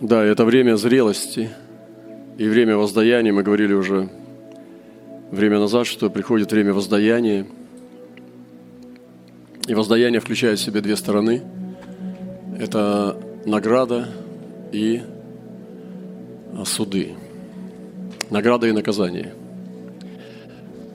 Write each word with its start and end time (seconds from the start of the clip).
Да, 0.00 0.22
это 0.24 0.44
время 0.44 0.76
зрелости 0.76 1.50
и 2.36 2.48
время 2.48 2.76
воздаяния. 2.76 3.32
Мы 3.32 3.42
говорили 3.42 3.72
уже 3.72 4.08
время 5.32 5.58
назад, 5.58 5.88
что 5.88 6.08
приходит 6.08 6.52
время 6.52 6.72
воздаяния. 6.72 7.46
И 9.66 9.74
воздаяние 9.74 10.20
включает 10.20 10.60
в 10.60 10.62
себе 10.62 10.82
две 10.82 10.94
стороны. 10.94 11.42
Это 12.60 13.20
награда 13.44 14.08
и 14.70 15.02
суды. 16.64 17.14
Награда 18.30 18.68
и 18.68 18.72
наказание. 18.72 19.34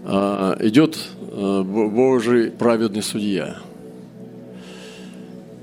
А, 0.06 0.56
идет 0.62 0.98
а, 1.20 1.62
Божий 1.62 2.52
праведный 2.52 3.04
судья. 3.04 3.58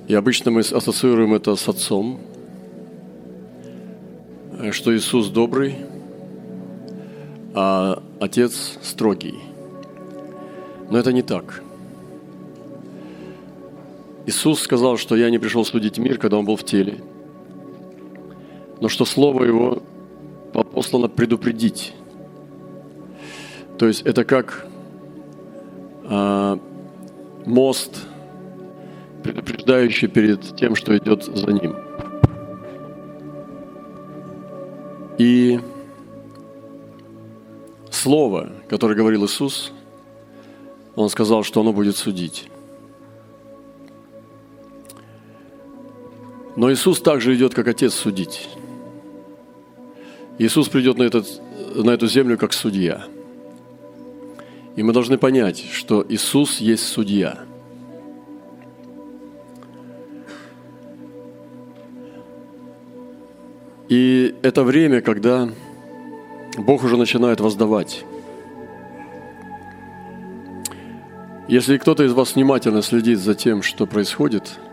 И 0.08 0.14
обычно 0.14 0.50
мы 0.50 0.60
ассоциируем 0.60 1.32
это 1.32 1.56
с 1.56 1.66
Отцом, 1.66 2.20
что 4.72 4.94
Иисус 4.94 5.28
добрый, 5.28 5.76
а 7.54 8.02
Отец 8.20 8.78
строгий. 8.82 9.38
Но 10.90 10.98
это 10.98 11.12
не 11.12 11.22
так. 11.22 11.62
Иисус 14.26 14.60
сказал, 14.60 14.96
что 14.98 15.16
я 15.16 15.30
не 15.30 15.38
пришел 15.38 15.64
судить 15.64 15.98
мир, 15.98 16.18
когда 16.18 16.36
Он 16.36 16.44
был 16.44 16.56
в 16.56 16.64
теле, 16.64 16.98
но 18.80 18.88
что 18.88 19.04
Слово 19.04 19.44
Его 19.44 19.82
послано 20.52 21.08
предупредить. 21.08 21.94
То 23.78 23.86
есть 23.86 24.02
это 24.02 24.24
как 24.24 24.66
э, 26.04 26.58
мост, 27.46 28.06
предупреждающий 29.22 30.08
перед 30.08 30.56
тем, 30.56 30.74
что 30.74 30.96
идет 30.98 31.24
за 31.24 31.52
ним. 31.52 31.89
И 35.20 35.60
слово, 37.90 38.48
которое 38.70 38.94
говорил 38.94 39.26
Иисус, 39.26 39.70
Он 40.96 41.10
сказал, 41.10 41.42
что 41.42 41.60
оно 41.60 41.74
будет 41.74 41.98
судить. 41.98 42.48
Но 46.56 46.72
Иисус 46.72 47.02
также 47.02 47.36
идет, 47.36 47.52
как 47.52 47.68
Отец, 47.68 47.92
судить. 47.92 48.48
Иисус 50.38 50.70
придет 50.70 50.96
на, 50.96 51.02
этот, 51.02 51.26
на 51.74 51.90
эту 51.90 52.06
землю 52.06 52.38
как 52.38 52.54
судья. 52.54 53.04
И 54.74 54.82
мы 54.82 54.94
должны 54.94 55.18
понять, 55.18 55.62
что 55.70 56.02
Иисус 56.08 56.60
есть 56.60 56.86
судья. 56.86 57.44
И 63.90 64.34
это 64.40 64.64
время, 64.64 65.02
когда 65.02 65.50
Бог 66.56 66.82
уже 66.82 66.96
начинает 66.96 67.40
воздавать. 67.40 68.06
Если 71.48 71.76
кто-то 71.76 72.04
из 72.04 72.12
вас 72.12 72.34
внимательно 72.34 72.80
следит 72.80 73.18
за 73.18 73.34
тем, 73.34 73.62
что 73.62 73.86
происходит– 73.86 74.58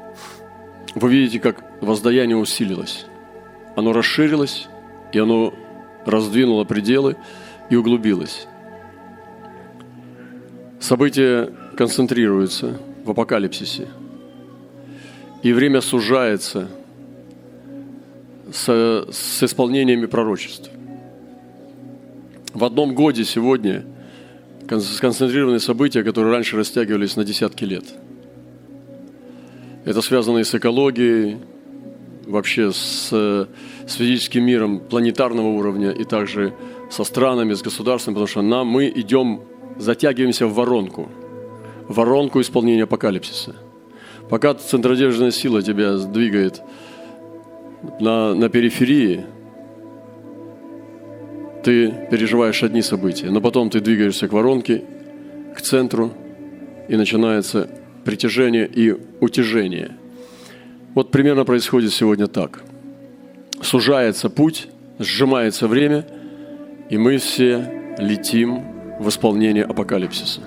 вы 0.99 1.11
видите, 1.11 1.39
как 1.39 1.63
воздаяние 1.79 2.37
усилилось. 2.37 3.05
Оно 3.75 3.93
расширилось, 3.93 4.67
и 5.11 5.19
оно 5.19 5.53
раздвинуло 6.07 6.63
пределы 6.63 7.17
и 7.69 7.75
углубилось. 7.75 8.47
События 10.79 11.51
концентрируются 11.77 12.79
в 13.05 13.11
апокалипсисе. 13.11 13.87
И 15.43 15.53
время 15.53 15.81
сужается 15.81 16.67
с, 18.51 19.05
с 19.11 19.43
исполнениями 19.43 20.05
пророчеств. 20.05 20.69
В 22.53 22.63
одном 22.63 22.95
годе 22.95 23.23
сегодня 23.23 23.85
сконцентрированы 24.69 25.59
события, 25.59 26.03
которые 26.03 26.33
раньше 26.33 26.57
растягивались 26.57 27.15
на 27.15 27.23
десятки 27.23 27.63
лет– 27.63 27.85
это 29.87 30.01
связано 30.01 30.39
и 30.39 30.43
с 30.43 30.53
экологией, 30.53 31.37
вообще 32.25 32.73
с, 32.73 33.07
с 33.07 33.93
физическим 33.93 34.43
миром 34.43 34.81
планетарного 34.81 35.47
уровня 35.47 35.91
и 35.91 36.03
также 36.03 36.53
со 36.91 37.05
странами, 37.05 37.53
с 37.53 37.61
государством, 37.61 38.13
потому 38.13 38.27
что 38.27 38.41
нам, 38.41 38.67
мы 38.67 38.91
идем, 38.93 39.43
затягиваемся 39.77 40.45
в 40.45 40.55
воронку, 40.55 41.07
воронку 41.87 42.41
исполнения 42.41 42.83
апокалипсиса. 42.83 43.55
Пока 44.29 44.55
центродержная 44.55 45.31
сила 45.31 45.61
тебя 45.61 45.95
двигает 45.95 46.61
на, 47.99 48.33
на 48.33 48.49
периферии, 48.49 49.25
ты 51.63 51.93
переживаешь 52.09 52.63
одни 52.63 52.81
события, 52.81 53.29
но 53.29 53.41
потом 53.41 53.69
ты 53.69 53.79
двигаешься 53.79 54.27
к 54.27 54.33
воронке, 54.33 54.83
к 55.55 55.61
центру, 55.61 56.13
и 56.87 56.95
начинается 56.95 57.69
притяжение 58.05 58.69
и 58.73 58.95
утяжение. 59.19 59.91
Вот 60.93 61.11
примерно 61.11 61.43
происходит 61.43 61.91
сегодня 61.91 62.27
так. 62.27 62.63
Сужается 63.61 64.29
путь, 64.29 64.67
сжимается 64.99 65.67
время, 65.67 66.05
и 66.89 66.97
мы 66.97 67.17
все 67.17 67.95
летим 67.97 68.63
в 68.99 69.09
исполнение 69.09 69.63
апокалипсиса. 69.63 70.41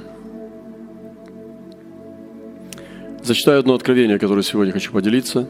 Зачитаю 3.23 3.61
одно 3.61 3.75
откровение, 3.75 4.19
которое 4.19 4.43
сегодня 4.43 4.73
хочу 4.73 4.93
поделиться. 4.93 5.47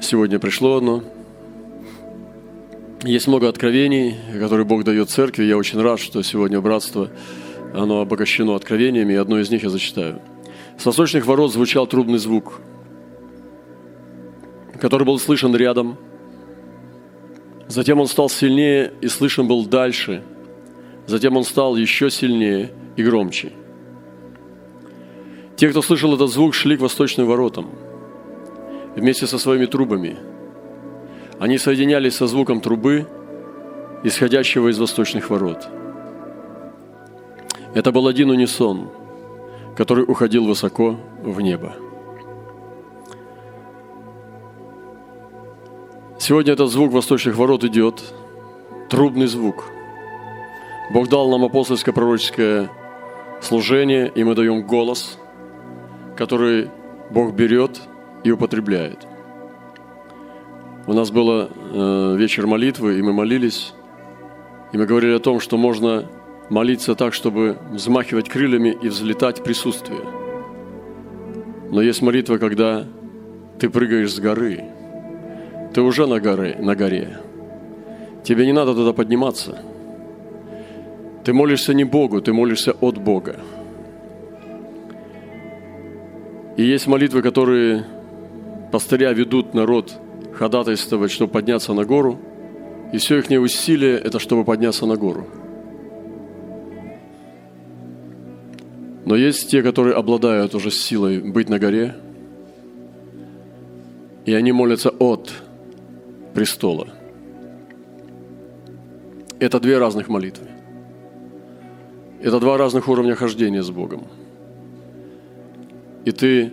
Сегодня 0.00 0.38
пришло 0.38 0.76
одно. 0.76 1.02
Есть 3.02 3.26
много 3.26 3.48
откровений, 3.48 4.14
которые 4.38 4.64
Бог 4.64 4.84
дает 4.84 5.10
церкви. 5.10 5.44
Я 5.44 5.56
очень 5.56 5.80
рад, 5.80 5.98
что 5.98 6.22
сегодня 6.22 6.60
братство 6.60 7.10
оно 7.74 8.00
обогащено 8.00 8.54
откровениями, 8.54 9.16
одно 9.16 9.40
из 9.40 9.50
них 9.50 9.64
я 9.64 9.70
зачитаю. 9.70 10.22
С 10.78 10.86
восточных 10.86 11.26
ворот 11.26 11.52
звучал 11.52 11.88
трубный 11.88 12.18
звук, 12.18 12.60
который 14.80 15.04
был 15.04 15.18
слышен 15.18 15.54
рядом. 15.54 15.98
Затем 17.66 18.00
он 18.00 18.06
стал 18.06 18.30
сильнее 18.30 18.92
и 19.00 19.08
слышен 19.08 19.48
был 19.48 19.66
дальше. 19.66 20.22
Затем 21.06 21.36
он 21.36 21.42
стал 21.42 21.76
еще 21.76 22.08
сильнее 22.08 22.70
и 22.96 23.02
громче. 23.02 23.52
Те, 25.56 25.68
кто 25.68 25.82
слышал 25.82 26.14
этот 26.14 26.30
звук, 26.30 26.54
шли 26.54 26.76
к 26.76 26.80
восточным 26.80 27.26
воротам 27.26 27.68
вместе 28.96 29.26
со 29.26 29.38
своими 29.38 29.66
трубами. 29.66 30.16
Они 31.38 31.58
соединялись 31.58 32.16
со 32.16 32.26
звуком 32.26 32.60
трубы, 32.60 33.06
исходящего 34.02 34.68
из 34.68 34.78
восточных 34.78 35.30
ворот– 35.30 35.68
это 37.74 37.92
был 37.92 38.08
один 38.08 38.30
унисон, 38.30 38.88
который 39.76 40.04
уходил 40.04 40.46
высоко 40.46 40.96
в 41.22 41.40
небо. 41.40 41.74
Сегодня 46.18 46.54
этот 46.54 46.70
звук 46.70 46.92
восточных 46.92 47.36
ворот 47.36 47.64
идет, 47.64 48.02
трубный 48.88 49.26
звук. 49.26 49.66
Бог 50.92 51.08
дал 51.08 51.30
нам 51.30 51.44
апостольское 51.44 51.94
пророческое 51.94 52.70
служение, 53.40 54.10
и 54.12 54.24
мы 54.24 54.34
даем 54.34 54.66
голос, 54.66 55.18
который 56.16 56.70
Бог 57.10 57.34
берет 57.34 57.80
и 58.28 58.30
употребляет. 58.30 59.06
У 60.86 60.92
нас 60.92 61.10
был 61.10 61.30
э, 61.30 62.16
вечер 62.16 62.46
молитвы, 62.46 62.98
и 62.98 63.02
мы 63.02 63.12
молились, 63.12 63.72
и 64.72 64.78
мы 64.78 64.86
говорили 64.86 65.14
о 65.14 65.18
том, 65.18 65.40
что 65.40 65.56
можно 65.56 66.04
молиться 66.50 66.94
так, 66.94 67.14
чтобы 67.14 67.56
взмахивать 67.70 68.28
крыльями 68.28 68.76
и 68.82 68.88
взлетать 68.88 69.40
в 69.40 69.44
присутствие. 69.44 70.00
Но 71.70 71.82
есть 71.82 72.02
молитва, 72.02 72.38
когда 72.38 72.86
ты 73.58 73.70
прыгаешь 73.70 74.14
с 74.14 74.20
горы. 74.20 74.64
Ты 75.74 75.80
уже 75.80 76.06
на 76.06 76.20
горе, 76.20 76.56
на 76.58 76.74
горе. 76.74 77.18
Тебе 78.24 78.46
не 78.46 78.52
надо 78.52 78.74
туда 78.74 78.92
подниматься. 78.92 79.58
Ты 81.24 81.32
молишься 81.32 81.74
не 81.74 81.84
Богу, 81.84 82.20
ты 82.20 82.32
молишься 82.32 82.72
от 82.72 82.98
Бога. 82.98 83.36
И 86.56 86.62
есть 86.62 86.86
молитвы, 86.86 87.22
которые 87.22 87.84
пастыря 88.70 89.12
ведут 89.12 89.54
народ 89.54 89.92
ходатайствовать, 90.34 91.10
чтобы 91.10 91.32
подняться 91.32 91.72
на 91.74 91.84
гору. 91.84 92.18
И 92.92 92.98
все 92.98 93.18
их 93.18 93.30
усилие– 93.40 93.98
это 94.04 94.18
чтобы 94.18 94.44
подняться 94.44 94.86
на 94.86 94.96
гору– 94.96 95.26
Но 99.08 99.16
есть 99.16 99.50
те, 99.50 99.62
которые 99.62 99.96
обладают 99.96 100.54
уже 100.54 100.70
силой 100.70 101.20
быть 101.20 101.48
на 101.48 101.58
горе, 101.58 101.96
и 104.26 104.34
они 104.34 104.52
молятся 104.52 104.90
от 104.90 105.32
престола. 106.34 106.88
Это 109.38 109.60
две 109.60 109.78
разных 109.78 110.08
молитвы. 110.10 110.46
Это 112.20 112.38
два 112.38 112.58
разных 112.58 112.86
уровня 112.86 113.14
хождения 113.14 113.62
с 113.62 113.70
Богом. 113.70 114.08
И 116.04 116.10
ты 116.10 116.52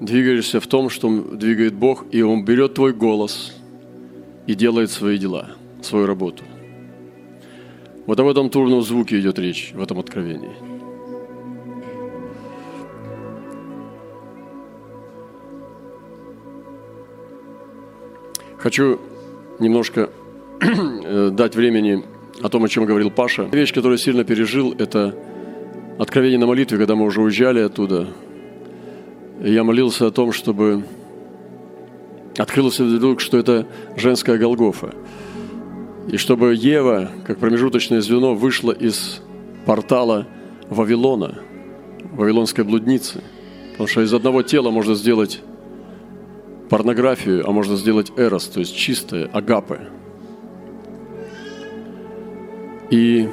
двигаешься 0.00 0.60
в 0.60 0.66
том, 0.66 0.90
что 0.90 1.08
двигает 1.20 1.74
Бог, 1.74 2.06
и 2.10 2.22
Он 2.22 2.44
берет 2.44 2.74
твой 2.74 2.92
голос– 2.92 3.54
и 4.48 4.54
делает 4.54 4.90
свои 4.90 5.18
дела, 5.18 5.50
свою 5.82 6.06
работу. 6.06 6.42
Вот 8.06 8.18
об 8.18 8.26
этом 8.26 8.48
турном 8.48 8.80
звуке 8.82 9.20
идет 9.20 9.38
речь 9.38 9.72
в 9.74 9.82
этом 9.82 9.98
откровении. 9.98 10.56
Хочу 18.56 18.98
немножко 19.58 20.08
э, 20.60 21.30
дать 21.30 21.54
времени 21.54 22.02
о 22.42 22.48
том, 22.48 22.64
о 22.64 22.68
чем 22.68 22.86
говорил 22.86 23.10
Паша. 23.10 23.42
Вещь, 23.52 23.74
которую 23.74 23.98
сильно 23.98 24.24
пережил, 24.24 24.74
это 24.78 25.14
откровение 25.98 26.38
на 26.38 26.46
молитве, 26.46 26.78
когда 26.78 26.96
мы 26.96 27.04
уже 27.04 27.20
уезжали 27.20 27.60
оттуда. 27.60 28.08
Я 29.40 29.62
молился 29.62 30.06
о 30.06 30.10
том, 30.10 30.32
чтобы 30.32 30.84
открылся 32.36 32.84
вдруг, 32.84 33.20
что 33.20 33.38
это 33.38 33.66
женская 33.96 34.36
Голгофа. 34.36 34.94
И 36.10 36.16
чтобы 36.16 36.54
Ева, 36.54 37.10
как 37.24 37.38
промежуточное 37.38 38.00
звено, 38.00 38.34
вышла 38.34 38.72
из 38.72 39.20
портала 39.64 40.26
Вавилона, 40.70 41.38
Вавилонской 42.12 42.64
блудницы. 42.64 43.22
Потому 43.72 43.86
что 43.86 44.02
из 44.02 44.12
одного 44.12 44.42
тела 44.42 44.70
можно 44.70 44.94
сделать 44.94 45.40
порнографию, 46.68 47.48
а 47.48 47.52
можно 47.52 47.76
сделать 47.76 48.10
эрос, 48.16 48.46
то 48.48 48.58
есть 48.58 48.74
чистое, 48.74 49.26
агапы. 49.26 49.80
И 52.90 53.28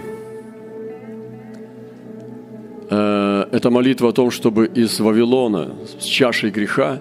это 3.55 3.69
молитва 3.69 4.09
о 4.09 4.11
том, 4.11 4.31
чтобы 4.31 4.65
из 4.65 4.99
Вавилона, 4.99 5.75
с 5.97 6.03
чашей 6.03 6.49
греха, 6.51 6.99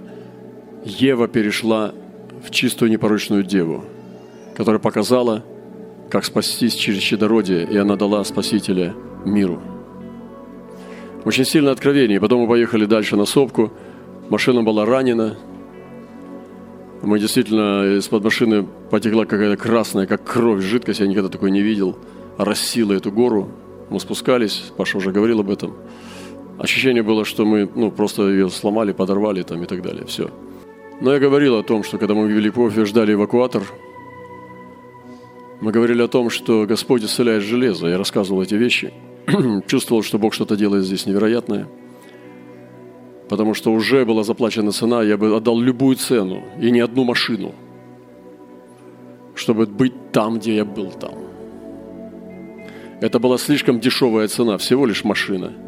Ева 0.85 1.27
перешла 1.27 1.93
в 2.47 2.51
чистую 2.51 2.93
непорочную 2.93 3.43
деву, 3.43 3.85
которая 4.57 4.79
показала, 4.79 5.43
как 6.09 6.25
спастись 6.25 6.75
через 6.75 7.01
чадородие, 7.01 7.65
и 7.65 7.77
она 7.77 7.97
дала 7.97 8.23
Спасителя 8.23 8.95
миру. 9.25 9.61
Очень 11.25 11.45
сильное 11.45 11.73
откровение. 11.73 12.21
Потом 12.21 12.43
мы 12.43 12.49
поехали 12.49 12.85
дальше 12.85 13.17
на 13.17 13.25
сопку. 13.25 13.73
Машина 14.29 14.63
была 14.63 14.87
ранена. 14.87 15.37
Мы 17.03 17.19
действительно, 17.19 17.97
из-под 17.99 18.23
машины 18.23 18.65
потекла 18.91 19.25
какая-то 19.25 19.61
красная, 19.61 20.07
как 20.07 20.23
кровь, 20.23 20.63
жидкость. 20.63 21.01
Я 21.01 21.09
никогда 21.09 21.31
такой 21.31 21.51
не 21.51 21.63
видел. 21.63 21.99
Рассила 22.39 22.93
эту 22.93 23.11
гору. 23.11 23.49
Мы 23.91 23.99
спускались, 23.99 24.71
Паша 24.77 24.99
уже 24.99 25.11
говорил 25.11 25.41
об 25.41 25.51
этом. 25.51 25.75
Ощущение 26.59 27.03
было, 27.03 27.25
что 27.25 27.45
мы 27.45 27.69
ну, 27.75 27.91
просто 27.91 28.29
ее 28.29 28.49
сломали, 28.49 28.93
подорвали 28.93 29.43
там 29.43 29.63
и 29.63 29.67
так 29.67 29.83
далее. 29.83 30.07
Все. 30.07 30.31
Но 31.01 31.13
я 31.13 31.19
говорил 31.19 31.57
о 31.57 31.63
том, 31.63 31.83
что 31.83 31.99
когда 31.99 32.15
мы 32.15 32.27
в 32.27 32.31
Великове 32.31 32.85
ждали 32.85 33.15
эвакуатор, 33.15 33.63
мы 35.61 35.73
говорили 35.73 36.03
о 36.03 36.09
том, 36.09 36.31
что 36.31 36.67
Господь 36.67 37.03
исцеляет 37.03 37.43
железо. 37.43 37.89
Я 37.89 37.99
рассказывал 37.99 38.43
эти 38.43 38.55
вещи. 38.55 38.93
Чувствовал, 39.67 40.03
что 40.03 40.19
Бог 40.19 40.33
что-то 40.33 40.57
делает 40.57 40.85
здесь 40.85 41.07
невероятное. 41.07 41.67
Потому 43.29 43.55
что 43.55 43.73
уже 43.73 44.05
была 44.05 44.23
заплачена 44.23 44.71
цена, 44.71 45.03
я 45.03 45.17
бы 45.17 45.35
отдал 45.35 45.59
любую 45.59 45.97
цену 45.97 46.45
и 46.61 46.71
не 46.71 46.81
одну 46.81 47.05
машину, 47.05 47.55
чтобы 49.35 49.67
быть 49.67 50.13
там, 50.13 50.39
где 50.39 50.57
я 50.57 50.65
был 50.65 50.91
там. 50.91 51.15
Это 53.01 53.19
была 53.19 53.39
слишком 53.39 53.81
дешевая 53.81 54.29
цена, 54.29 54.57
всего 54.59 54.87
лишь 54.87 55.03
машина– 55.03 55.53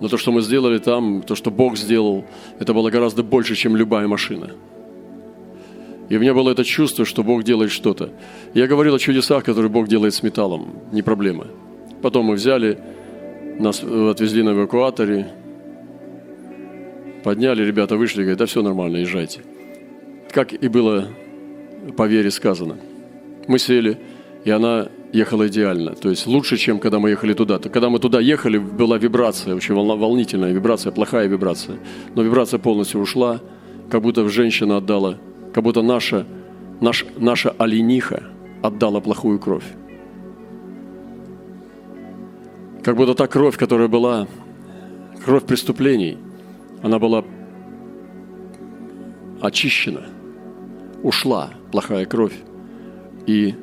но 0.00 0.08
то, 0.08 0.16
что 0.16 0.32
мы 0.32 0.40
сделали 0.40 0.78
там, 0.78 1.22
то, 1.22 1.34
что 1.34 1.50
Бог 1.50 1.76
сделал, 1.76 2.24
это 2.58 2.72
было 2.72 2.90
гораздо 2.90 3.22
больше, 3.22 3.54
чем 3.54 3.76
любая 3.76 4.08
машина. 4.08 4.50
И 6.08 6.16
у 6.16 6.20
меня 6.20 6.34
было 6.34 6.50
это 6.50 6.64
чувство, 6.64 7.04
что 7.04 7.22
Бог 7.22 7.44
делает 7.44 7.70
что-то. 7.70 8.10
Я 8.54 8.66
говорил 8.66 8.94
о 8.94 8.98
чудесах, 8.98 9.44
которые 9.44 9.70
Бог 9.70 9.86
делает 9.86 10.14
с 10.14 10.22
металлом. 10.22 10.74
Не 10.90 11.02
проблема. 11.02 11.46
Потом 12.02 12.24
мы 12.26 12.34
взяли, 12.34 12.78
нас 13.58 13.82
отвезли 13.82 14.42
на 14.42 14.50
эвакуаторе, 14.50 15.28
подняли, 17.22 17.62
ребята 17.62 17.96
вышли, 17.96 18.22
говорят, 18.22 18.38
да 18.38 18.46
все 18.46 18.62
нормально, 18.62 18.96
езжайте. 18.96 19.42
Как 20.32 20.52
и 20.52 20.68
было 20.68 21.08
по 21.96 22.06
вере 22.06 22.30
сказано. 22.30 22.78
Мы 23.46 23.58
сели, 23.58 23.98
и 24.44 24.50
она 24.50 24.88
ехала 25.12 25.48
идеально. 25.48 25.94
То 25.94 26.10
есть 26.10 26.26
лучше, 26.26 26.56
чем 26.56 26.78
когда 26.78 26.98
мы 26.98 27.10
ехали 27.10 27.34
туда. 27.34 27.58
Когда 27.58 27.88
мы 27.88 27.98
туда 27.98 28.20
ехали, 28.20 28.58
была 28.58 28.98
вибрация, 28.98 29.54
очень 29.54 29.74
волнительная 29.74 30.52
вибрация, 30.52 30.92
плохая 30.92 31.26
вибрация. 31.26 31.78
Но 32.14 32.22
вибрация 32.22 32.58
полностью 32.58 33.00
ушла, 33.00 33.40
как 33.90 34.02
будто 34.02 34.28
женщина 34.28 34.76
отдала, 34.76 35.18
как 35.52 35.64
будто 35.64 35.82
наша, 35.82 36.26
наш, 36.80 37.04
наша 37.18 37.50
олениха 37.58 38.22
отдала 38.62 39.00
плохую 39.00 39.38
кровь. 39.38 39.64
Как 42.82 42.96
будто 42.96 43.14
та 43.14 43.26
кровь, 43.26 43.56
которая 43.56 43.88
была, 43.88 44.26
кровь 45.24 45.44
преступлений, 45.44 46.16
она 46.82 46.98
была 46.98 47.24
очищена, 49.40 50.02
ушла 51.02 51.50
плохая 51.72 52.06
кровь. 52.06 52.34
И 53.26 53.54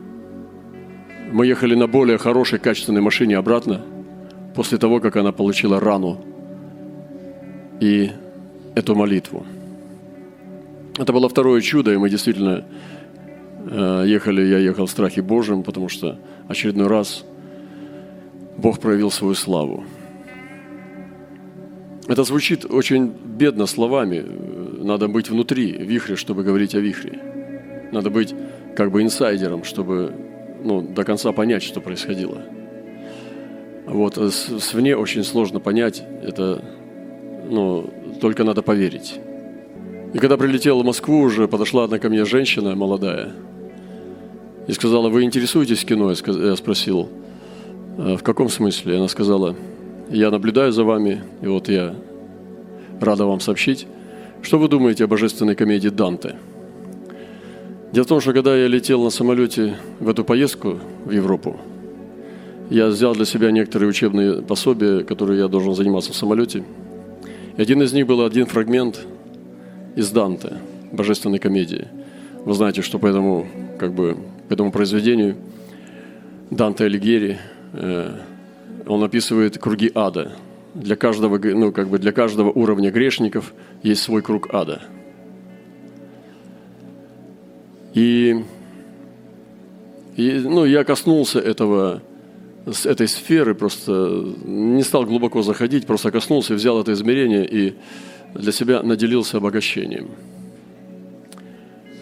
мы 1.32 1.46
ехали 1.46 1.76
на 1.76 1.88
более 1.88 2.18
хорошей, 2.18 2.60
качественной 2.60 3.02
машине 3.02 3.38
обратно, 3.38 3.82
после 4.56 4.78
того, 4.78 5.00
как 5.00 5.16
она 5.16 5.32
получила 5.32 5.80
рану 5.80 6.24
и 7.80 8.12
эту 8.76 8.96
молитву. 8.96 9.46
Это 10.98 11.14
было 11.14 11.30
второе 11.30 11.62
чудо, 11.62 11.94
и 11.94 11.98
мы 11.98 12.10
действительно 12.10 12.66
э, 13.70 14.04
ехали, 14.08 14.42
я 14.42 14.58
ехал 14.58 14.86
в 14.86 14.92
страхе 14.92 15.22
Божьем, 15.22 15.64
потому 15.64 15.90
что 15.90 16.18
очередной 16.48 16.88
раз 16.88 17.24
Бог 18.58 18.80
проявил 18.80 19.12
свою 19.12 19.36
славу. 19.36 19.84
Это 22.08 22.24
звучит 22.24 22.66
очень 22.66 23.08
бедно 23.08 23.68
словами. 23.68 24.26
Надо 24.84 25.08
быть 25.08 25.30
внутри 25.30 25.72
вихря, 25.72 26.16
чтобы 26.16 26.44
говорить 26.44 26.74
о 26.74 26.80
вихре. 26.80 27.20
Надо 27.92 28.10
быть 28.10 28.34
как 28.76 28.92
бы 28.92 29.02
инсайдером, 29.04 29.64
чтобы 29.64 30.14
ну, 30.64 30.82
до 30.82 31.04
конца 31.04 31.32
понять, 31.32 31.64
что 31.64 31.82
происходило. 31.82 32.42
Вот, 33.86 34.18
э, 34.18 34.30
с, 34.30 34.60
свне 34.60 34.96
очень 34.98 35.24
сложно 35.24 35.60
понять, 35.60 36.04
это, 36.24 36.62
ну, 37.50 37.90
только 38.20 38.44
надо 38.44 38.62
поверить. 38.62 39.20
И 40.14 40.20
когда 40.20 40.38
прилетела 40.38 40.82
в 40.82 40.86
Москву, 40.86 41.22
уже 41.22 41.48
подошла 41.48 41.84
одна 41.84 42.00
ко 42.00 42.10
мне 42.10 42.26
женщина 42.26 42.76
молодая 42.76 43.34
и 44.68 44.74
сказала, 44.74 45.10
вы 45.10 45.24
интересуетесь 45.24 45.86
кино? 45.86 46.12
Я 46.12 46.56
спросил, 46.56 47.10
«Э, 47.98 48.16
в 48.18 48.24
каком 48.24 48.50
смысле? 48.50 48.98
Она 48.98 49.08
сказала, 49.08 49.56
я 50.10 50.32
наблюдаю 50.32 50.72
за 50.72 50.84
вами, 50.84 51.24
и 51.42 51.48
вот 51.48 51.70
я 51.70 51.96
рада 53.00 53.26
вам 53.26 53.40
сообщить, 53.40 53.88
что 54.42 54.60
вы 54.60 54.68
думаете 54.68 55.06
о 55.06 55.08
божественной 55.08 55.56
комедии 55.56 55.90
«Данте»? 55.90 56.36
Дело 57.92 58.04
в 58.04 58.08
том, 58.08 58.20
что 58.20 58.34
когда 58.34 58.56
я 58.56 58.68
летел 58.68 59.02
на 59.02 59.10
самолете 59.10 59.78
в 60.02 60.10
эту 60.10 60.26
поездку 60.26 60.78
в 61.06 61.12
Европу, 61.12 61.58
я 62.70 62.88
взял 62.88 63.16
для 63.16 63.24
себя 63.24 63.50
некоторые 63.52 63.88
учебные 63.88 64.42
пособия, 64.42 65.06
которые 65.06 65.40
я 65.40 65.48
должен 65.48 65.74
заниматься 65.74 66.12
в 66.12 66.16
самолете. 66.18 66.66
И 67.56 67.62
один 67.62 67.82
из 67.82 67.94
них 67.94 68.06
был 68.06 68.26
один 68.26 68.46
фрагмент 68.46 69.06
из 69.96 70.12
Данте, 70.12 70.58
божественной 70.92 71.40
комедии. 71.40 71.88
Вы 72.44 72.54
знаете, 72.54 72.82
что 72.82 73.00
по 73.00 73.08
этому, 73.08 73.48
как 73.80 73.94
бы, 73.94 74.18
по 74.50 74.54
этому 74.54 74.74
произведению 74.74 75.38
Данте 76.52 76.86
Алигьери, 76.86 77.38
э, 77.72 78.12
он 78.86 79.02
описывает 79.02 79.58
круги 79.60 79.90
ада. 79.96 80.34
Для 80.74 80.98
каждого, 80.98 81.40
ну, 81.40 81.72
как 81.72 81.88
бы 81.88 82.00
для 82.00 82.12
каждого 82.12 82.52
уровня 82.52 82.92
грешников 82.92 83.54
есть 83.82 84.02
свой 84.02 84.22
круг 84.22 84.54
ада– 84.54 84.82
и, 87.98 88.46
и 90.18 90.32
ну, 90.34 90.66
я 90.66 90.84
коснулся 90.84 91.40
этого, 91.40 92.04
с 92.72 92.86
этой 92.86 93.08
сферы, 93.08 93.56
просто 93.56 94.36
не 94.46 94.84
стал 94.84 95.06
глубоко 95.06 95.42
заходить, 95.42 95.88
просто 95.88 96.12
коснулся, 96.12 96.54
взял 96.54 96.80
это 96.80 96.94
измерение 96.94 97.48
и 97.50 97.74
для 98.36 98.52
себя 98.52 98.84
наделился 98.84 99.38
обогащением. 99.38 100.10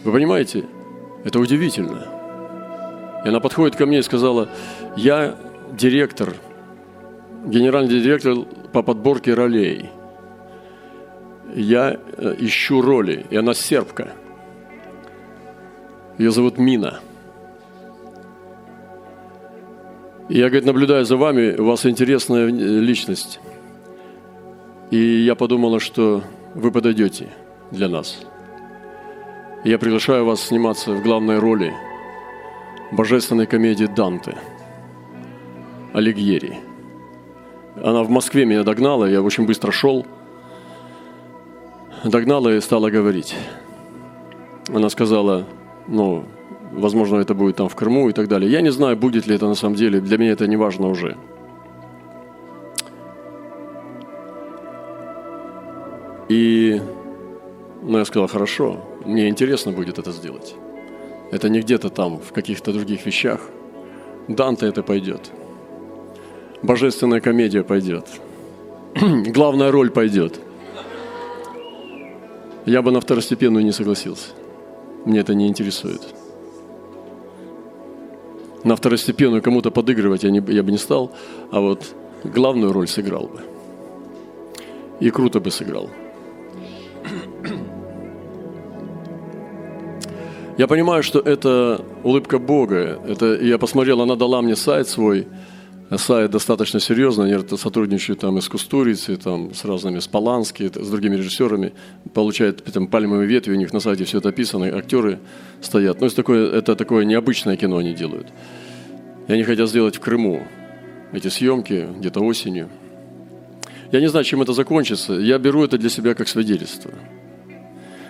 Вы 0.03 0.11
понимаете, 0.11 0.65
это 1.23 1.39
удивительно. 1.39 2.05
И 3.23 3.29
она 3.29 3.39
подходит 3.39 3.77
ко 3.77 3.85
мне 3.85 3.99
и 3.99 4.03
сказала, 4.03 4.49
я 4.97 5.39
директор, 5.79 6.35
генеральный 7.45 8.01
директор 8.01 8.35
по 8.73 8.81
подборке 8.81 9.33
ролей. 9.33 9.85
Я 11.55 11.97
э, 12.17 12.35
ищу 12.39 12.81
роли, 12.81 13.25
и 13.29 13.37
она 13.37 13.53
сербка– 13.53 14.11
ее 16.17 16.31
зовут 16.31 16.57
Мина. 16.57 16.99
И 20.29 20.39
я, 20.39 20.45
говорит, 20.45 20.65
наблюдаю 20.65 21.05
за 21.05 21.17
вами, 21.17 21.55
у 21.55 21.65
вас 21.65 21.85
интересная 21.85 22.47
личность. 22.47 23.39
И 24.91 24.97
я 24.97 25.35
подумала, 25.35 25.79
что 25.79 26.23
вы 26.55 26.71
подойдете 26.71 27.29
для 27.71 27.89
нас. 27.89 28.19
Я 29.63 29.77
приглашаю 29.77 30.25
вас 30.25 30.41
сниматься 30.41 30.93
в 30.93 31.03
главной 31.03 31.39
роли 31.39 31.73
божественной 32.91 33.45
комедии 33.45 33.85
Данте 33.85 34.37
Алигьери. 35.93 36.59
Она 37.83 38.03
в 38.03 38.09
Москве 38.09 38.45
меня 38.45 38.63
догнала, 38.63 39.05
я 39.05 39.21
очень 39.21 39.45
быстро 39.45 39.71
шел. 39.71 40.05
Догнала 42.03 42.55
и 42.55 42.61
стала 42.61 42.89
говорить. 42.89 43.35
Она 44.69 44.89
сказала, 44.89 45.45
ну, 45.87 46.25
возможно, 46.71 47.17
это 47.17 47.33
будет 47.33 47.55
там 47.55 47.69
в 47.69 47.75
Крыму 47.75 48.09
и 48.09 48.13
так 48.13 48.27
далее. 48.27 48.51
Я 48.51 48.61
не 48.61 48.71
знаю, 48.71 48.97
будет 48.97 49.27
ли 49.27 49.35
это 49.35 49.47
на 49.47 49.55
самом 49.55 49.75
деле, 49.75 49.99
для 49.99 50.17
меня 50.17 50.31
это 50.31 50.47
не 50.47 50.57
важно 50.57 50.87
уже. 50.87 51.17
И 56.27 56.81
ну, 57.81 57.99
я 57.99 58.05
сказал, 58.05 58.27
хорошо, 58.27 58.83
мне 59.05 59.29
интересно 59.29 59.71
будет 59.71 59.99
это 59.99 60.11
сделать. 60.11 60.55
Это 61.31 61.49
не 61.49 61.59
где-то 61.59 61.89
там, 61.89 62.19
в 62.19 62.31
каких-то 62.31 62.73
других 62.73 63.05
вещах. 63.05 63.41
Данте 64.27 64.65
это 64.67 64.81
пойдет. 64.81 65.31
Божественная 66.63 67.21
комедия 67.21 67.63
пойдет. 67.63 68.07
Главная 69.27 69.71
роль 69.71 69.91
пойдет. 69.91 70.39
Я 72.65 72.81
бы 72.81 72.91
на 72.91 72.99
второстепенную 72.99 73.63
не 73.63 73.71
согласился. 73.71 74.29
Мне 75.05 75.19
это 75.19 75.35
не 75.35 75.47
интересует. 75.47 76.01
На 78.63 78.75
второстепенную 78.75 79.43
кому-то 79.43 79.69
подыгрывать 79.69 80.23
я, 80.23 80.31
не, 80.31 80.41
я 80.51 80.63
бы 80.63 80.71
не 80.71 80.79
стал, 80.79 81.11
а 81.51 81.59
вот 81.59 81.95
главную 82.23 82.73
роль 82.73 82.87
сыграл 82.87 83.27
бы. 83.27 83.41
И 84.99 85.11
круто 85.11 85.39
бы 85.39 85.51
сыграл. 85.51 85.89
Я 90.57 90.67
понимаю, 90.67 91.03
что 91.03 91.19
это 91.19 91.83
улыбка 92.03 92.39
Бога. 92.39 92.99
Это, 93.05 93.35
я 93.35 93.57
посмотрел, 93.57 94.01
она 94.01 94.15
дала 94.15 94.41
мне 94.41 94.55
сайт 94.55 94.87
свой. 94.87 95.27
Сайт 95.91 96.31
достаточно 96.31 96.79
серьезный, 96.79 97.35
они 97.35 97.57
сотрудничают 97.57 98.19
там 98.19 98.39
и 98.39 98.41
с 98.41 98.49
Кустурицей, 98.49 99.17
там, 99.17 99.53
с 99.53 99.63
разными, 99.65 99.99
с 99.99 100.07
Полански, 100.07 100.71
с 100.73 100.89
другими 100.89 101.15
режиссерами, 101.15 101.73
получают 102.13 102.63
там, 102.63 102.87
пальмовые 102.87 103.27
ветви, 103.27 103.51
у 103.53 103.55
них 103.55 103.71
на 103.71 103.79
сайте 103.79 104.03
все 104.03 104.17
это 104.17 104.29
описано, 104.29 104.65
актеры 104.65 105.19
стоят. 105.61 106.01
Ну, 106.01 106.07
это 106.07 106.15
такое, 106.15 106.51
это 106.51 106.75
такое 106.75 107.05
необычное 107.05 107.55
кино 107.55 107.77
они 107.77 107.93
делают. 107.93 108.27
И 109.27 109.33
они 109.33 109.43
хотят 109.43 109.69
сделать 109.69 109.97
в 109.97 109.99
Крыму 109.99 110.47
эти 111.11 111.27
съемки 111.27 111.87
где-то 111.99 112.19
осенью. 112.19 112.69
Я 113.91 114.01
не 114.01 114.07
знаю, 114.07 114.25
чем 114.25 114.41
это 114.41 114.53
закончится. 114.53 115.13
Я 115.13 115.37
беру 115.37 115.63
это 115.63 115.77
для 115.77 115.89
себя 115.89 116.15
как 116.15 116.27
свидетельство. 116.27 116.91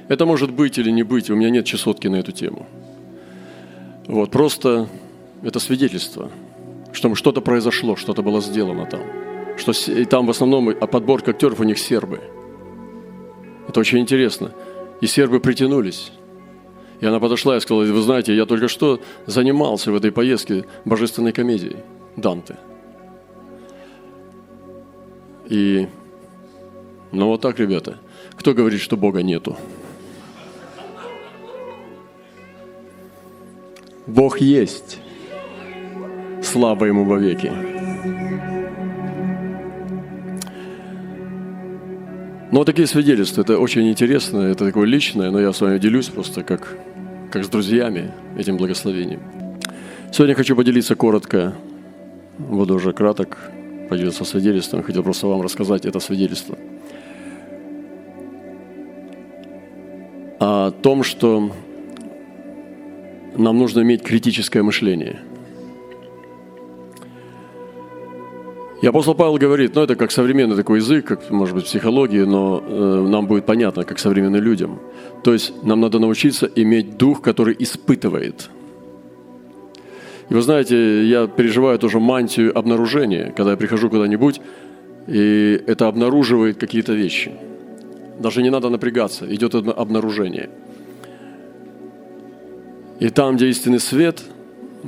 Это 0.08 0.26
может 0.26 0.52
быть 0.52 0.78
или 0.78 0.92
не 0.92 1.04
быть, 1.04 1.30
у 1.30 1.36
меня 1.36 1.50
нет 1.50 1.66
чесотки 1.66 2.08
на 2.08 2.16
эту 2.16 2.32
тему. 2.32 2.68
Вот, 4.08 4.32
просто 4.32 4.88
это 5.44 5.60
свидетельство, 5.60 6.32
что 6.96 7.14
что-то 7.14 7.42
произошло, 7.42 7.96
что-то 7.96 8.24
было 8.24 8.42
сделано 8.42 8.86
там. 8.86 9.02
Что 9.58 9.72
и 9.92 10.06
там 10.06 10.26
в 10.26 10.30
основном 10.30 10.74
подборка 10.74 11.32
актеров 11.32 11.60
у 11.60 11.64
них 11.64 11.78
сербы. 11.78 12.22
Это 13.68 13.80
очень 13.80 14.00
интересно. 14.00 14.52
И 15.02 15.08
сербы 15.08 15.40
притянулись. 15.40 16.12
И 17.02 17.06
она 17.06 17.20
подошла 17.20 17.58
и 17.58 17.60
сказала, 17.60 17.84
вы 17.84 18.02
знаете, 18.02 18.36
я 18.36 18.46
только 18.46 18.68
что 18.68 19.02
занимался 19.26 19.92
в 19.92 19.96
этой 19.96 20.12
поездке 20.12 20.66
божественной 20.86 21.34
комедией 21.34 21.78
Данте. 22.16 22.58
И, 25.48 25.88
ну 27.12 27.28
вот 27.28 27.42
так, 27.42 27.60
ребята. 27.60 28.00
Кто 28.36 28.54
говорит, 28.54 28.82
что 28.82 28.98
Бога 28.98 29.22
нету? 29.22 29.58
Бог 34.08 34.40
есть. 34.40 35.00
Слава 36.46 36.86
Ему 36.86 37.04
вовеки. 37.04 37.52
Ну, 42.52 42.60
вот 42.60 42.66
такие 42.66 42.88
свидетельства, 42.88 43.42
это 43.42 43.58
очень 43.58 43.90
интересно, 43.90 44.38
это 44.42 44.66
такое 44.66 44.86
личное, 44.86 45.32
но 45.32 45.40
я 45.42 45.52
с 45.52 45.60
вами 45.60 45.80
делюсь 45.80 46.08
просто 46.08 46.44
как, 46.44 46.78
как 47.32 47.44
с 47.44 47.50
друзьями 47.50 48.12
этим 48.38 48.58
благословением. 48.58 49.22
Сегодня 50.12 50.36
хочу 50.36 50.56
поделиться 50.56 50.96
коротко, 50.96 51.56
буду 52.38 52.76
уже 52.76 52.94
краток, 52.94 53.52
поделиться 53.90 54.24
свидетельством, 54.24 54.84
хотел 54.84 55.04
просто 55.04 55.28
вам 55.28 55.42
рассказать 55.42 55.86
это 55.86 56.00
свидетельство. 56.00 56.58
О 60.40 60.72
том, 60.72 61.04
что 61.04 61.52
нам 63.36 63.58
нужно 63.58 63.82
иметь 63.82 64.04
критическое 64.04 64.62
мышление. 64.62 65.20
И 68.86 68.88
апостол 68.88 69.16
Павел 69.16 69.38
говорит, 69.40 69.74
ну 69.74 69.82
это 69.82 69.96
как 69.96 70.12
современный 70.12 70.56
такой 70.56 70.78
язык, 70.78 71.08
как, 71.08 71.32
может 71.32 71.56
быть, 71.56 71.66
психологии, 71.66 72.22
но 72.22 72.64
э, 72.64 73.08
нам 73.10 73.26
будет 73.26 73.44
понятно, 73.48 73.84
как 73.84 73.98
современным 73.98 74.44
людям. 74.44 74.80
То 75.24 75.34
есть 75.34 75.64
нам 75.64 75.82
надо 75.82 75.98
научиться 75.98 76.46
иметь 76.56 76.96
дух, 76.96 77.24
который 77.24 77.56
испытывает. 77.58 78.52
И 80.30 80.36
вы 80.36 80.42
знаете, 80.44 81.04
я 81.04 81.26
переживаю 81.26 81.80
тоже 81.80 82.00
мантию 82.00 82.56
обнаружения, 82.56 83.34
когда 83.36 83.52
я 83.52 83.58
прихожу 83.58 83.90
куда-нибудь, 83.90 84.40
и 85.08 85.64
это 85.66 85.88
обнаруживает 85.88 86.60
какие-то 86.60 86.94
вещи. 86.94 87.32
Даже 88.20 88.44
не 88.44 88.52
надо 88.52 88.70
напрягаться, 88.70 89.26
идет 89.34 89.56
обнаружение– 89.56 90.52
и 93.00 93.10
там, 93.10 93.36
где 93.36 93.50
истинный 93.50 93.80
свет, 93.80 94.24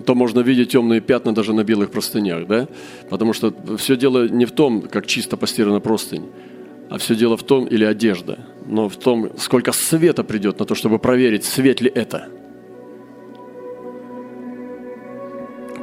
то 0.05 0.15
можно 0.15 0.39
видеть 0.39 0.71
темные 0.71 1.01
пятна 1.01 1.33
даже 1.33 1.53
на 1.53 1.63
белых 1.63 1.91
простынях, 1.91 2.47
да? 2.47 2.67
Потому 3.09 3.33
что 3.33 3.53
все 3.77 3.95
дело 3.95 4.27
не 4.27 4.45
в 4.45 4.51
том, 4.51 4.81
как 4.81 5.07
чисто 5.07 5.37
постирана 5.37 5.79
простынь, 5.79 6.25
а 6.89 6.97
все 6.97 7.15
дело 7.15 7.37
в 7.37 7.43
том, 7.43 7.65
или 7.65 7.83
одежда, 7.83 8.39
но 8.65 8.89
в 8.89 8.97
том, 8.97 9.29
сколько 9.37 9.71
света 9.71 10.23
придет 10.23 10.59
на 10.59 10.65
то, 10.65 10.75
чтобы 10.75 10.99
проверить, 10.99 11.43
свет 11.43 11.81
ли 11.81 11.91
это. 11.93 12.29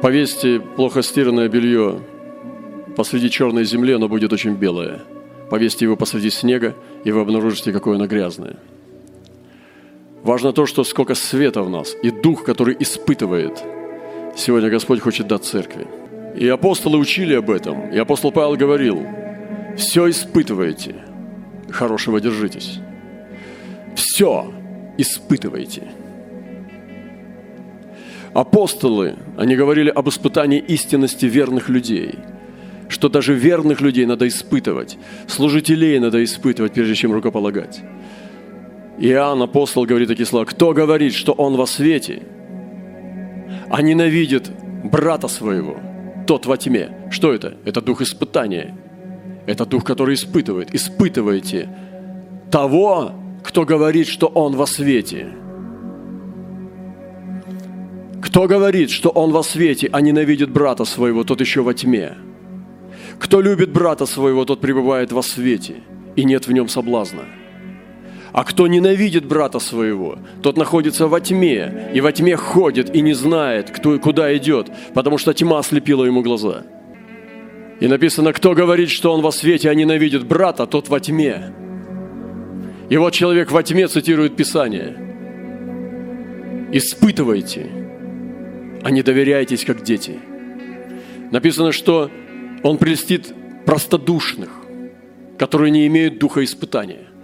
Повесьте 0.01 0.59
плохо 0.59 1.01
стиранное 1.01 1.49
белье 1.49 1.99
посреди 2.95 3.29
черной 3.29 3.65
земли, 3.65 3.93
оно 3.93 4.07
будет 4.07 4.31
очень 4.33 4.55
белое. 4.55 5.01
Повесьте 5.49 5.85
его 5.85 5.95
посреди 5.95 6.29
снега, 6.29 6.75
и 7.03 7.11
вы 7.11 7.21
обнаружите, 7.21 7.71
какое 7.71 7.95
оно 7.95 8.07
грязное– 8.07 8.57
Важно 10.25 10.53
то, 10.53 10.65
что 10.65 10.83
сколько 10.83 11.13
света 11.13 11.61
в 11.61 11.69
нас 11.69 11.95
и 12.01 12.09
дух, 12.09 12.43
который 12.43 12.75
испытывает. 12.79 13.63
Сегодня 14.35 14.69
Господь 14.69 14.99
хочет 14.99 15.27
дать 15.27 15.43
церкви. 15.43 15.87
И 16.35 16.47
апостолы 16.47 16.97
учили 16.97 17.33
об 17.35 17.49
этом. 17.49 17.89
И 17.91 17.97
апостол 17.97 18.31
Павел 18.31 18.55
говорил, 18.57 19.01
все 19.77 20.09
испытывайте, 20.09 20.95
хорошего 21.69 22.19
держитесь. 22.19 22.79
Все 23.95 24.51
испытывайте. 24.97 25.83
Апостолы, 28.33 29.15
они 29.37 29.55
говорили 29.55 29.89
об 29.89 30.09
испытании 30.09 30.59
истинности 30.59 31.25
верных 31.25 31.69
людей, 31.69 32.15
что 32.89 33.07
даже 33.07 33.33
верных 33.33 33.79
людей 33.79 34.05
надо 34.05 34.27
испытывать, 34.27 34.97
служителей 35.27 35.97
надо 35.99 36.21
испытывать, 36.21 36.73
прежде 36.73 36.95
чем 36.95 37.13
рукополагать. 37.13 37.81
Иоанн, 38.97 39.41
апостол, 39.41 39.85
говорит 39.85 40.09
такие 40.09 40.25
слова. 40.25 40.45
Кто 40.45 40.73
говорит, 40.73 41.13
что 41.13 41.31
он 41.31 41.55
во 41.55 41.65
свете, 41.65 42.23
а 43.69 43.81
ненавидит 43.81 44.51
брата 44.83 45.27
своего, 45.27 45.77
тот 46.27 46.45
во 46.45 46.57
тьме. 46.57 46.89
Что 47.11 47.33
это? 47.33 47.57
Это 47.65 47.81
дух 47.81 48.01
испытания. 48.01 48.75
Это 49.47 49.65
дух, 49.65 49.83
который 49.83 50.15
испытывает. 50.15 50.73
Испытывайте 50.73 51.69
того, 52.51 53.11
кто 53.43 53.63
говорит, 53.65 54.07
что 54.07 54.27
он 54.27 54.55
во 54.55 54.65
свете. 54.65 55.27
Кто 58.21 58.47
говорит, 58.47 58.89
что 58.89 59.09
он 59.09 59.31
во 59.31 59.43
свете, 59.43 59.87
а 59.91 60.01
ненавидит 60.01 60.49
брата 60.49 60.83
своего, 60.83 61.23
тот 61.23 61.41
еще 61.41 61.61
во 61.61 61.73
тьме. 61.73 62.13
Кто 63.19 63.39
любит 63.39 63.71
брата 63.71 64.05
своего, 64.05 64.45
тот 64.45 64.61
пребывает 64.61 65.11
во 65.11 65.21
свете, 65.21 65.83
и 66.15 66.25
нет 66.25 66.47
в 66.47 66.51
нем 66.51 66.67
соблазна. 66.67 67.25
А 68.35 68.43
кто 68.43 68.67
ненавидит 68.67 69.23
брата 69.23 69.59
своего, 69.59 70.19
тот 70.43 70.57
находится 70.57 71.07
во 71.07 71.21
тьме, 71.21 71.89
и 71.93 72.01
во 72.01 72.11
тьме 72.11 72.35
ходит 72.35 72.93
и 72.93 72.99
не 72.99 73.13
знает, 73.13 73.71
кто, 73.71 73.97
куда 73.97 74.35
идет, 74.35 74.69
потому 74.93 75.17
что 75.17 75.33
тьма 75.33 75.59
ослепила 75.59 76.03
ему 76.03 76.21
глаза. 76.21 76.63
И 77.79 77.87
написано, 77.87 78.33
кто 78.33 78.53
говорит, 78.53 78.89
что 78.89 79.13
он 79.13 79.21
во 79.21 79.31
свете, 79.31 79.69
а 79.69 79.73
ненавидит 79.73 80.25
брата, 80.25 80.67
тот 80.67 80.89
во 80.89 80.99
тьме. 80.99 81.53
И 82.89 82.97
вот 82.97 83.13
человек 83.13 83.51
во 83.51 83.63
тьме 83.63 83.87
цитирует 83.87 84.35
Писание. 84.35 84.97
Испытывайте, 86.73 87.67
а 88.83 88.91
не 88.91 89.01
доверяйтесь, 89.01 89.63
как 89.63 89.81
дети. 89.81 90.19
Написано, 91.31 91.71
что 91.71 92.11
он 92.63 92.77
прелестит 92.79 93.33
простодушных, 93.65 94.49
которые 95.37 95.71
не 95.71 95.87
имеют 95.87 96.19
духа 96.19 96.43
испытания– 96.43 97.07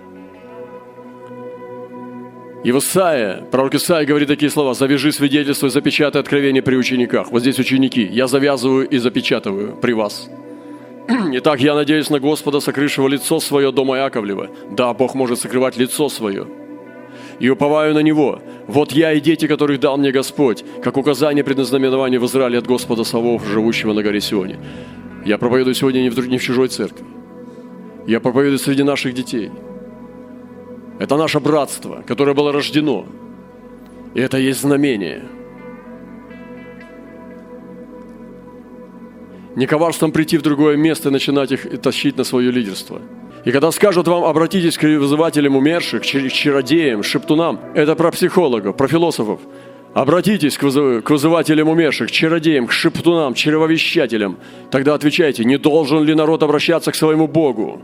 И 2.64 2.70
Исаия, 2.70 3.44
пророк 3.50 3.74
Исаия 3.74 4.06
говорит 4.06 4.28
такие 4.28 4.52
слова, 4.52 4.76
«Завяжи 4.76 5.12
свидетельство 5.12 5.66
и 5.66 5.70
запечатай 5.72 6.22
откровение 6.22 6.62
при 6.62 6.76
учениках». 6.76 7.32
Вот 7.32 7.40
здесь 7.42 7.58
ученики. 7.58 8.04
Я 8.04 8.28
завязываю 8.28 8.88
и 8.88 9.00
запечатываю 9.00 9.76
при 9.76 9.94
вас. 9.94 10.30
Итак, 11.34 11.60
я 11.60 11.74
надеюсь 11.74 12.12
на 12.12 12.20
Господа, 12.20 12.60
сокрывшего 12.60 13.08
лицо 13.08 13.40
свое 13.40 13.72
дома 13.72 13.98
Яковлева. 13.98 14.50
Да, 14.78 14.94
Бог 14.94 15.16
может 15.16 15.40
сокрывать 15.40 15.76
лицо 15.78 16.08
свое. 16.08 16.46
И 17.40 17.50
уповаю 17.50 17.96
на 17.96 18.04
Него. 18.04 18.40
Вот 18.68 18.92
я 18.92 19.14
и 19.14 19.20
дети, 19.20 19.48
которых 19.48 19.80
дал 19.80 19.98
мне 19.98 20.12
Господь, 20.12 20.64
как 20.84 20.98
указание 20.98 21.44
предназнаменования 21.44 22.20
в 22.20 22.26
Израиле 22.28 22.60
от 22.60 22.68
Господа 22.68 23.04
Савов, 23.04 23.44
живущего 23.48 23.94
на 23.94 24.04
горе 24.04 24.22
Сионе. 24.22 24.60
Я 25.26 25.40
проповедую 25.40 25.74
сегодня 25.74 26.02
не 26.02 26.10
в, 26.12 26.28
не 26.28 26.38
в 26.38 26.44
чужой 26.44 26.68
церкви. 26.68 27.06
Я 28.06 28.20
проповедую 28.20 28.60
среди 28.60 28.84
наших 28.84 29.16
детей– 29.16 29.50
это 31.02 31.18
наше 31.18 31.40
братство, 31.40 32.04
которое 32.06 32.36
было 32.36 32.52
рождено. 32.52 33.08
И 34.14 34.22
это 34.22 34.38
есть 34.38 34.62
знамение. 34.62 35.24
Не 39.56 39.66
коварством 39.66 40.12
прийти 40.12 40.38
в 40.38 40.44
другое 40.44 40.78
место 40.78 41.10
и 41.10 41.12
начинать 41.12 41.52
их 41.52 41.82
тащить 41.82 42.18
на 42.18 42.24
свое 42.24 42.52
лидерство. 42.52 43.02
И 43.46 43.52
когда 43.52 43.72
скажут 43.72 44.08
вам, 44.08 44.26
обратитесь 44.26 44.78
к 44.78 44.84
вызывателям 44.84 45.56
умерших, 45.56 46.04
к 46.04 46.06
чародеям, 46.06 47.02
шептунам, 47.02 47.60
это 47.74 47.96
про 47.96 48.12
психологов, 48.12 48.78
про 48.78 48.88
философов. 48.88 49.40
Обратитесь 49.96 50.56
к, 50.56 50.62
вызыв... 50.62 51.04
к 51.04 51.10
вызывателям 51.10 51.68
умерших, 51.68 52.10
к 52.10 52.12
чародеям, 52.12 52.68
к 52.68 52.72
шептунам, 52.72 53.34
к 53.34 53.38
чревовещателям. 53.38 54.38
Тогда 54.70 54.94
отвечайте, 54.94 55.46
не 55.46 55.58
должен 55.58 56.04
ли 56.04 56.14
народ 56.14 56.44
обращаться 56.44 56.92
к 56.92 56.96
своему 56.96 57.28
Богу? 57.28 57.82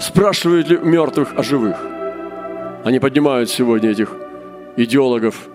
Спрашивают 0.00 0.68
ли 0.68 0.76
мертвых 0.82 1.34
о 1.36 1.44
живых? 1.44 1.95
Они 2.86 3.00
поднимают 3.00 3.50
сегодня 3.50 3.90
этих 3.90 4.14
идеологов, 4.76 5.48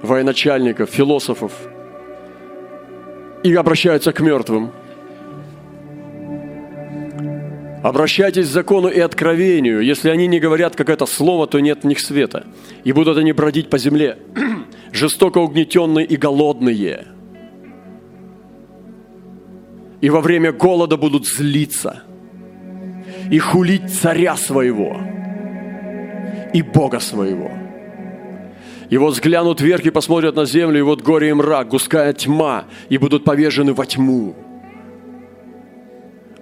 военачальников, 0.00 0.88
философов 0.88 1.52
и 3.42 3.54
обращаются 3.54 4.14
к 4.14 4.20
мертвым. 4.20 4.72
Обращайтесь 7.82 8.46
к 8.46 8.50
закону 8.50 8.88
и 8.88 8.98
откровению. 8.98 9.82
Если 9.82 10.08
они 10.08 10.26
не 10.26 10.40
говорят 10.40 10.74
какое-то 10.74 11.04
слово, 11.04 11.46
то 11.46 11.60
нет 11.60 11.82
в 11.82 11.86
них 11.86 12.00
света. 12.00 12.46
И 12.84 12.92
будут 12.92 13.18
они 13.18 13.32
бродить 13.32 13.68
по 13.68 13.76
земле, 13.76 14.16
жестоко 14.92 15.36
угнетенные 15.36 16.06
и 16.06 16.16
голодные. 16.16 17.08
И 20.00 20.08
во 20.08 20.22
время 20.22 20.50
голода 20.50 20.96
будут 20.96 21.26
злиться 21.26 22.04
и 23.30 23.38
хулить 23.38 23.92
царя 23.92 24.34
своего– 24.34 24.96
и 26.52 26.62
Бога 26.62 27.00
своего. 27.00 27.50
Вот 28.90 29.12
взглянут 29.12 29.60
вверх 29.60 29.84
и 29.84 29.90
посмотрят 29.90 30.34
на 30.34 30.46
землю, 30.46 30.78
и 30.78 30.82
вот 30.82 31.02
горе 31.02 31.30
и 31.30 31.32
мрак, 31.32 31.68
гуская 31.68 32.12
тьма, 32.12 32.64
и 32.88 32.98
будут 32.98 33.24
повержены 33.24 33.74
во 33.74 33.84
тьму. 33.84 34.34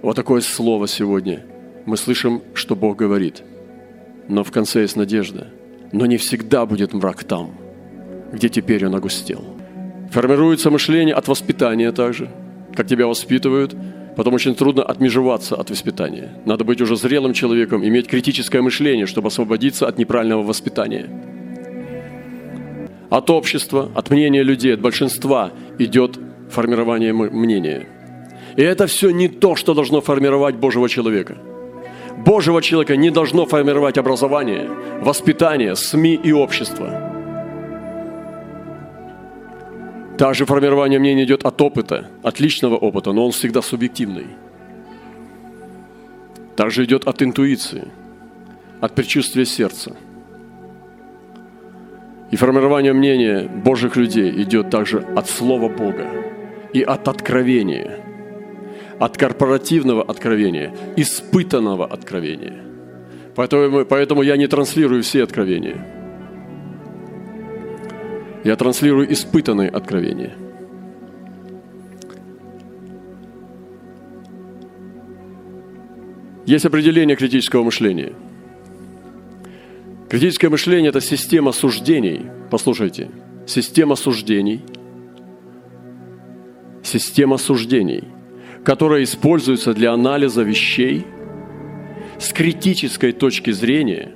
Вот 0.03 0.15
такое 0.15 0.41
слово 0.41 0.87
сегодня. 0.87 1.45
Мы 1.87 1.97
слышим, 1.97 2.43
что 2.55 2.77
Бог 2.77 2.97
говорит. 2.97 3.43
Но 4.29 4.45
в 4.45 4.53
конце 4.53 4.83
есть 4.83 4.97
надежда. 4.97 5.49
Но 5.93 6.07
не 6.07 6.17
всегда 6.17 6.67
будет 6.67 6.93
мрак 6.93 7.25
там, 7.25 7.53
где 8.33 8.49
теперь 8.49 8.87
он 8.87 8.95
огустел. 8.95 9.45
Формируется 10.13 10.71
мышление 10.71 11.15
от 11.15 11.27
воспитания 11.27 11.91
также, 11.91 12.31
как 12.75 12.87
тебя 12.87 13.07
воспитывают– 13.07 13.75
Потом 14.17 14.35
очень 14.35 14.55
трудно 14.55 14.83
отмежеваться 14.83 15.57
от 15.57 15.71
воспитания. 15.71 16.33
Надо 16.47 16.65
быть 16.65 16.81
уже 16.81 16.97
зрелым 16.97 17.35
человеком, 17.35 17.85
иметь 17.85 18.09
критическое 18.09 18.63
мышление, 18.63 19.07
чтобы 19.07 19.29
освободиться 19.29 19.87
от 19.87 19.99
неправильного 19.99 20.43
воспитания. 20.43 21.11
От 23.11 23.31
общества, 23.31 23.91
от 23.95 24.11
мнения 24.11 24.43
людей, 24.43 24.75
от 24.75 24.81
большинства 24.81 25.53
идет 25.79 26.19
формирование 26.51 27.13
мнения. 27.13 27.87
И 28.57 28.63
это 28.63 28.87
все 28.87 29.11
не 29.11 29.29
то, 29.29 29.55
что 29.55 29.75
должно 29.75 30.01
формировать 30.01 30.57
Божьего 30.57 30.89
человека. 30.89 31.37
Божьего 32.17 32.63
человека 32.63 32.97
не 32.97 33.11
должно 33.11 33.45
формировать 33.45 33.99
образование, 33.99 34.71
воспитание, 35.03 35.77
СМИ 35.77 36.15
и 36.25 36.33
общество– 36.33 37.13
Также 40.19 40.47
формирование 40.47 40.99
мнения 40.99 41.25
идет 41.25 41.45
от 41.45 41.61
опыта, 41.61 42.09
от 42.23 42.41
личного 42.41 42.77
опыта, 42.77 43.13
но 43.13 43.27
он 43.27 43.33
всегда 43.33 43.61
субъективный. 43.61 44.27
Также 46.57 46.85
идет 46.85 47.07
от 47.07 47.23
интуиции, 47.23 47.89
от 48.81 48.95
предчувствия 48.95 49.45
сердца. 49.45 49.95
И 52.31 52.37
формирование 52.37 52.95
мнения 52.95 53.47
Божьих 53.47 53.97
людей 53.97 54.31
идет 54.43 54.71
также 54.71 55.01
от 55.01 55.29
Слова 55.29 55.69
Бога 55.69 56.07
и 56.73 56.83
от 56.83 57.07
откровения, 57.09 58.01
от 58.99 59.19
корпоративного 59.19 60.03
откровения, 60.03 60.75
испытанного 60.97 61.87
откровения. 61.87 62.63
Поэтому, 63.35 63.85
поэтому 63.85 64.23
я 64.23 64.39
не 64.39 64.47
транслирую 64.47 65.03
все 65.03 65.23
откровения– 65.23 65.87
я 68.47 68.55
транслирую 68.55 69.13
испытанные 69.13 69.69
откровения. 69.69 70.33
Есть 76.47 76.65
определение 76.65 77.17
критического 77.17 77.65
мышления. 77.65 78.13
Критическое 80.09 80.49
мышление– 80.49 80.89
это 80.91 81.01
система 81.01 81.51
суждений. 81.51 82.27
Послушайте, 82.49 83.11
система 83.47 83.97
суждений, 83.97 84.63
система 86.85 87.39
суждений, 87.39 88.05
которая 88.65 89.03
используется 89.03 89.75
для 89.75 89.93
анализа 89.93 90.45
вещей 90.45 91.05
с 92.21 92.33
критической 92.33 93.11
точки 93.11 93.51
зрения 93.51 94.13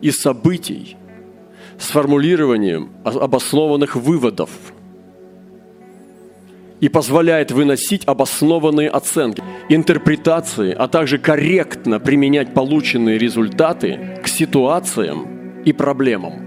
и 0.00 0.12
событий– 0.12 0.96
с 1.78 1.90
формулированием 1.90 2.90
обоснованных 3.04 3.96
выводов 3.96 4.50
и 6.80 6.88
позволяет 6.88 7.50
выносить 7.50 8.02
обоснованные 8.06 8.88
оценки, 8.88 9.42
интерпретации, 9.68 10.72
а 10.72 10.88
также 10.88 11.18
корректно 11.18 11.98
применять 11.98 12.54
полученные 12.54 13.18
результаты 13.18 14.20
к 14.22 14.28
ситуациям 14.28 15.62
и 15.64 15.72
проблемам. 15.72 16.46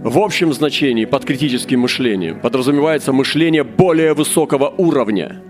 В 0.00 0.18
общем 0.18 0.52
значении 0.52 1.04
под 1.04 1.24
критическим 1.24 1.80
мышлением 1.80 2.40
подразумевается 2.40 3.12
мышление 3.12 3.64
более 3.64 4.14
высокого 4.14 4.68
уровня, 4.68 5.42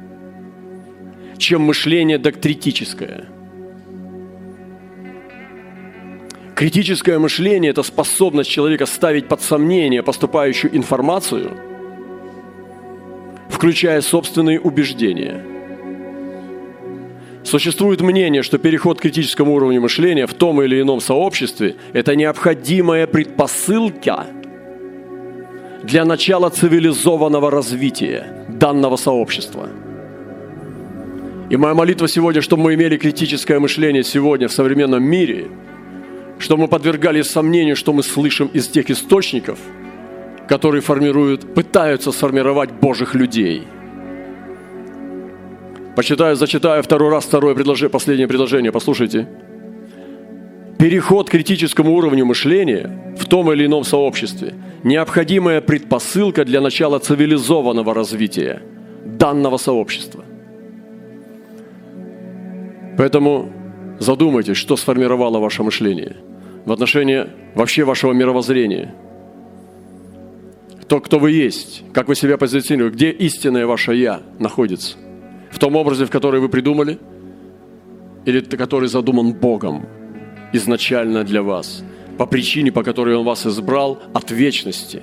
чем 1.38 1.62
мышление 1.62 2.18
доктритическое– 2.18 3.26
Критическое 6.60 7.18
мышление– 7.18 7.70
это 7.72 7.82
способность 7.82 8.50
человека 8.50 8.84
ставить 8.84 9.28
под 9.28 9.40
сомнение 9.40 10.02
поступающую 10.02 10.76
информацию, 10.76 11.52
включая 13.48 14.02
собственные 14.02 14.60
убеждения. 14.60 15.42
Существует 17.44 18.02
мнение, 18.02 18.42
что 18.42 18.58
переход 18.58 18.98
к 18.98 19.02
критическому 19.04 19.54
уровню 19.54 19.80
мышления 19.80 20.26
в 20.26 20.34
том 20.34 20.60
или 20.60 20.82
ином 20.82 21.00
сообществе– 21.00 21.76
это 21.94 22.14
необходимая 22.14 23.06
предпосылка 23.06 24.26
для 25.82 26.04
начала 26.04 26.50
цивилизованного 26.50 27.50
развития 27.50 28.44
данного 28.48 28.96
сообщества. 28.96 29.70
И 31.48 31.56
моя 31.56 31.72
молитва 31.72 32.06
сегодня, 32.06 32.42
чтобы 32.42 32.64
мы 32.64 32.74
имели 32.74 32.98
критическое 32.98 33.58
мышление 33.58 34.04
сегодня 34.04 34.46
в 34.48 34.52
современном 34.52 35.02
мире– 35.02 35.46
что 36.40 36.56
мы 36.56 36.68
подвергали 36.68 37.22
сомнению, 37.22 37.76
что 37.76 37.92
мы 37.92 38.02
слышим 38.02 38.48
из 38.48 38.66
тех 38.66 38.90
источников, 38.90 39.58
которые 40.48 40.80
формируют, 40.80 41.54
пытаются 41.54 42.12
сформировать 42.12 42.72
Божьих 42.72 43.14
людей. 43.14 43.62
Почитаю, 45.94 46.36
зачитаю 46.36 46.82
второй 46.82 47.10
раз 47.10 47.24
второе 47.24 47.54
предложение, 47.54 47.90
последнее 47.90 48.26
предложение, 48.26 48.72
послушайте. 48.72 49.28
Переход 50.78 51.28
к 51.28 51.32
критическому 51.32 51.92
уровню 51.92 52.24
мышления 52.24 53.14
в 53.18 53.26
том 53.26 53.52
или 53.52 53.66
ином 53.66 53.84
сообществе– 53.84 54.54
необходимая 54.82 55.60
предпосылка 55.60 56.46
для 56.46 56.62
начала 56.62 56.98
цивилизованного 56.98 57.92
развития 57.92 58.62
данного 59.04 59.58
сообщества. 59.58 60.24
Поэтому 62.96 63.52
задумайтесь, 63.98 64.56
что 64.56 64.76
сформировало 64.76 65.38
ваше 65.38 65.62
мышление– 65.62 66.16
в 66.64 66.72
отношении 66.72 67.26
вообще 67.54 67.84
вашего 67.84 68.12
мировоззрения. 68.12 68.94
То, 70.88 71.00
кто 71.00 71.18
вы 71.18 71.30
есть, 71.30 71.84
как 71.92 72.08
вы 72.08 72.16
себя 72.16 72.36
позиционируете, 72.36 72.96
где 72.96 73.10
истинное 73.10 73.66
ваше 73.66 73.94
«я» 73.94 74.22
находится. 74.38 74.96
В 75.50 75.58
том 75.58 75.76
образе, 75.76 76.04
в 76.04 76.10
который 76.10 76.40
вы 76.40 76.48
придумали, 76.48 76.98
или 78.24 78.40
который 78.40 78.88
задуман 78.88 79.32
Богом. 79.32 79.86
изначально 80.52 81.24
для 81.24 81.42
вас, 81.42 81.84
по 82.18 82.26
причине, 82.26 82.72
по 82.72 82.82
которой 82.82 83.14
Он 83.14 83.24
вас 83.24 83.46
избрал 83.46 83.98
от 84.12 84.30
вечности. 84.30 85.02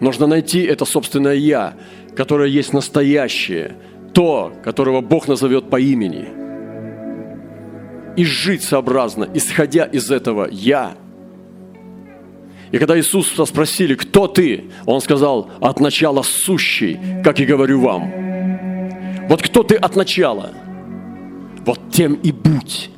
Нужно 0.00 0.26
найти 0.26 0.62
это 0.62 0.84
собственное 0.84 1.34
«я», 1.34 1.74
которое 2.16 2.48
есть 2.48 2.72
настоящее, 2.72 3.76
то, 4.12 4.52
которого 4.62 5.00
Бог 5.00 5.28
назовет 5.28 5.70
по 5.70 5.78
имени. 5.80 6.43
И 8.16 8.24
жить 8.24 8.62
сообразно, 8.62 9.28
исходя 9.34 9.84
из 9.84 10.10
этого 10.10 10.48
«я». 10.50 10.96
И 12.70 12.78
когда 12.78 12.98
Иисуса 12.98 13.44
спросили, 13.44 13.94
кто 13.94 14.26
ты, 14.26 14.64
Он 14.84 15.00
сказал, 15.00 15.50
от 15.60 15.78
начала 15.78 16.22
сущий, 16.22 16.98
как 17.22 17.38
и 17.38 17.44
говорю 17.44 17.80
вам. 17.80 18.12
Вот 19.28 19.42
кто 19.42 19.62
ты 19.62 19.76
от 19.76 19.94
начала, 19.94 20.50
вот 21.64 21.78
тем 21.90 22.14
и 22.14 22.32
будь. 22.32 22.90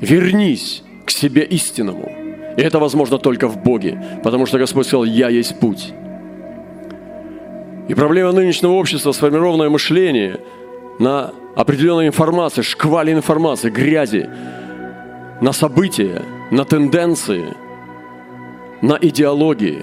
Вернись 0.00 0.82
к 1.06 1.10
себе 1.10 1.44
истинному. 1.44 2.10
И 2.56 2.60
это 2.60 2.78
возможно 2.78 3.18
только 3.18 3.46
в 3.48 3.62
Боге, 3.62 4.04
потому 4.24 4.46
что 4.46 4.58
Господь 4.58 4.86
сказал, 4.86 5.04
я 5.04 5.28
есть 5.28 5.58
путь. 5.60 5.92
И 7.88 7.94
проблема 7.94 8.32
нынешнего 8.32 8.72
общества– 8.72 9.12
сформированное 9.12 9.68
мышление 9.68 10.40
на 11.02 11.32
определенной 11.56 12.06
информации, 12.06 12.62
шквале 12.62 13.12
информации, 13.12 13.70
грязи, 13.70 14.28
на 15.40 15.52
события, 15.52 16.22
на 16.50 16.64
тенденции, 16.64 17.44
на 18.80 18.98
идеологии. 19.00 19.82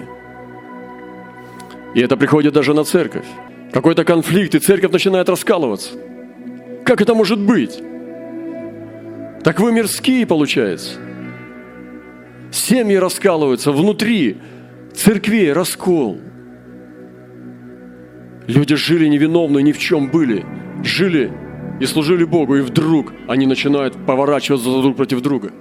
И 1.94 2.00
это 2.00 2.16
приходит 2.16 2.54
даже 2.54 2.74
на 2.74 2.86
церковь. 2.86 3.26
Какой-то 3.74 4.06
конфликт, 4.06 4.56
и 4.56 4.60
церковь 4.60 4.92
начинает 4.92 5.30
раскалываться. 5.30 5.92
Как 6.86 7.02
это 7.02 7.14
может 7.14 7.40
быть? 7.40 7.84
Так 9.44 9.60
вы 9.60 9.72
мирские, 9.72 10.26
получается. 10.26 11.00
Семьи 12.52 12.96
раскалываются, 12.96 13.72
внутри 13.72 14.38
церквей 14.94 15.52
раскол– 15.54 16.18
Люди 18.50 18.76
жили 18.76 19.06
невиновно, 19.06 19.60
ни 19.60 19.72
в 19.72 19.78
чем 19.78 20.10
были. 20.10 20.44
Жили 20.84 21.32
и 21.80 21.86
служили 21.86 22.24
Богу, 22.24 22.56
и 22.56 22.62
вдруг 22.62 23.14
они 23.28 23.46
начинают 23.46 23.96
поворачиваться 24.06 24.70
друг 24.82 24.96
против 24.96 25.22
друга. 25.22 25.52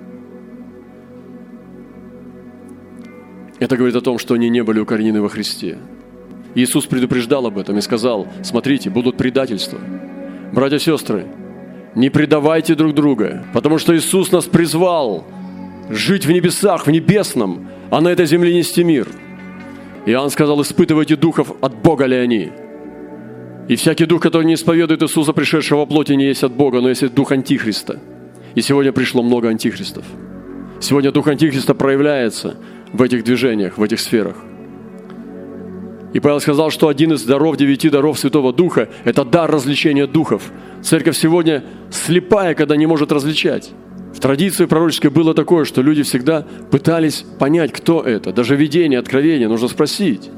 Это 3.58 3.76
говорит 3.76 3.96
о 3.96 4.00
том, 4.00 4.18
что 4.18 4.34
они 4.34 4.48
не 4.48 4.62
были 4.62 4.78
укоренены 4.78 5.20
во 5.20 5.28
Христе. 5.28 5.78
Иисус 6.54 6.86
предупреждал 6.86 7.46
об 7.46 7.58
этом 7.58 7.76
и 7.78 7.80
сказал, 7.80 8.28
смотрите, 8.42 8.90
будут 8.90 9.16
предательства. 9.16 9.78
Братья 10.52 10.76
и 10.76 10.80
сестры, 10.80 11.26
не 11.94 12.10
предавайте 12.10 12.74
друг 12.74 12.94
друга, 12.94 13.44
потому 13.52 13.78
что 13.78 13.96
Иисус 13.96 14.32
нас 14.32 14.44
призвал 14.44 15.26
жить 15.90 16.26
в 16.26 16.30
небесах, 16.30 16.86
в 16.86 16.90
небесном, 16.90 17.68
а 17.90 18.00
на 18.00 18.08
этой 18.08 18.26
земле 18.26 18.54
нести 18.54 18.84
мир. 18.84 19.08
Иоанн 20.06 20.30
сказал, 20.30 20.62
испытывайте 20.62 21.16
духов, 21.16 21.52
от 21.60 21.76
Бога 21.76 22.06
ли 22.06 22.16
они– 22.16 22.52
и 23.68 23.76
всякий 23.76 24.06
дух, 24.06 24.22
который 24.22 24.44
не 24.44 24.54
исповедует 24.54 25.02
Иисуса, 25.02 25.32
пришедшего 25.32 25.80
во 25.80 25.86
плоти, 25.86 26.12
не 26.12 26.26
есть 26.26 26.42
от 26.42 26.52
Бога, 26.52 26.80
но 26.80 26.88
есть 26.88 27.14
дух 27.14 27.32
Антихриста. 27.32 28.00
И 28.54 28.62
сегодня 28.62 28.92
пришло 28.92 29.22
много 29.22 29.48
антихристов. 29.48 30.04
Сегодня 30.80 31.12
дух 31.12 31.28
Антихриста 31.28 31.74
проявляется 31.74 32.56
в 32.92 33.02
этих 33.02 33.24
движениях, 33.24 33.78
в 33.78 33.82
этих 33.82 34.00
сферах. 34.00 34.36
И 36.14 36.20
Павел 36.20 36.40
сказал, 36.40 36.70
что 36.70 36.88
один 36.88 37.12
из 37.12 37.22
даров, 37.24 37.56
девяти 37.56 37.90
даров 37.90 38.18
Святого 38.18 38.52
Духа– 38.52 38.88
это 39.04 39.24
дар 39.24 39.50
развлечения 39.50 40.06
духов. 40.06 40.50
Церковь 40.82 41.16
сегодня 41.16 41.62
слепая, 41.90 42.54
когда 42.54 42.76
не 42.76 42.86
может 42.86 43.12
различать. 43.12 43.70
В 44.14 44.20
традиции 44.20 44.64
пророческой 44.64 45.10
было 45.10 45.34
такое, 45.34 45.64
что 45.64 45.82
люди 45.82 46.02
всегда 46.02 46.46
пытались 46.70 47.24
понять, 47.38 47.72
кто 47.72 48.02
это. 48.02 48.32
Даже 48.32 48.56
видение, 48.56 48.98
откровение 48.98 49.48
нужно 49.48 49.68
спросить 49.68 50.30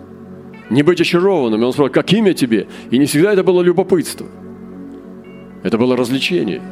не 0.70 0.83
быть 0.83 1.00
очарованными. 1.00 1.64
Он 1.64 1.72
сказал, 1.72 1.90
как 1.90 2.12
имя 2.12 2.33
тебе? 2.33 2.68
И 2.90 2.98
не 2.98 3.06
всегда 3.06 3.33
это 3.33 3.42
было 3.42 3.61
любопытство. 3.61 4.26
Это 5.62 5.76
было 5.76 5.96
развлечение. 5.96 6.62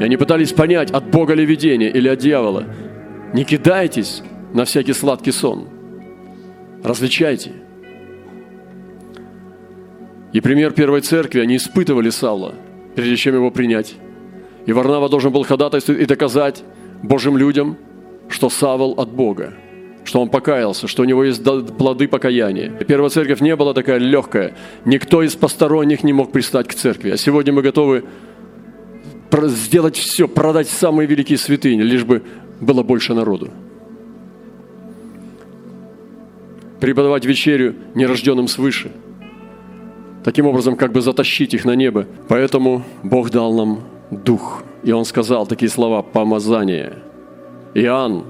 И 0.00 0.04
они 0.04 0.16
пытались 0.16 0.52
понять, 0.52 0.90
от 0.90 1.10
Бога 1.10 1.34
ли 1.34 1.46
видение 1.46 1.90
или 1.90 2.08
от 2.08 2.18
дьявола. 2.18 2.66
Не 3.32 3.44
кидайтесь 3.44 4.22
на 4.52 4.64
всякий 4.64 4.92
сладкий 4.92 5.32
сон. 5.32 5.68
Различайте. 6.82 7.52
И 10.32 10.40
пример 10.40 10.72
первой 10.72 11.00
церкви, 11.00 11.40
они 11.40 11.56
испытывали 11.56 12.10
Савла, 12.10 12.54
прежде 12.94 13.16
чем 13.16 13.34
его 13.34 13.50
принять. 13.50 13.94
И 14.66 14.72
Варнава 14.72 15.08
должен 15.08 15.32
был 15.32 15.44
ходатайствовать 15.44 16.02
и 16.02 16.06
доказать 16.06 16.62
Божьим 17.02 17.36
людям, 17.36 17.78
что 18.28 18.50
Савл 18.50 18.92
от 18.98 19.08
Бога 19.10 19.54
что 20.08 20.22
он 20.22 20.30
покаялся, 20.30 20.88
что 20.88 21.02
у 21.02 21.04
него 21.04 21.22
есть 21.22 21.44
плоды 21.76 22.08
покаяния. 22.08 22.70
Первая 22.70 23.10
церковь 23.10 23.42
не 23.42 23.54
была 23.54 23.74
такая 23.74 23.98
легкая. 23.98 24.54
Никто 24.86 25.22
из 25.22 25.36
посторонних 25.36 26.02
не 26.02 26.14
мог 26.14 26.32
пристать 26.32 26.66
к 26.66 26.72
церкви. 26.72 27.10
А 27.10 27.18
сегодня 27.18 27.52
мы 27.52 27.60
готовы 27.60 28.04
сделать 29.30 29.98
все, 29.98 30.26
продать 30.26 30.66
самые 30.66 31.06
великие 31.06 31.36
святыни, 31.36 31.82
лишь 31.82 32.04
бы 32.04 32.22
было 32.58 32.82
больше 32.82 33.12
народу. 33.12 33.50
Преподавать 36.80 37.26
вечерю 37.26 37.74
нерожденным 37.94 38.48
свыше. 38.48 38.90
Таким 40.24 40.46
образом, 40.46 40.76
как 40.76 40.92
бы 40.92 41.02
затащить 41.02 41.52
их 41.52 41.66
на 41.66 41.76
небо. 41.76 42.06
Поэтому 42.28 42.82
Бог 43.02 43.28
дал 43.28 43.52
нам 43.52 43.80
дух. 44.10 44.62
И 44.84 44.90
Он 44.90 45.04
сказал 45.04 45.46
такие 45.46 45.68
слова 45.68 46.00
«помазание». 46.00 46.94
Иоанн 47.74 48.24